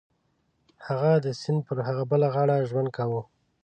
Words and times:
هغه 0.87 1.11
د 1.25 1.27
سیند 1.41 1.59
پر 1.67 1.77
هغه 1.87 2.03
بله 2.11 2.27
غاړه 2.33 2.67
ژوند 2.69 2.89
کاوه. 2.97 3.21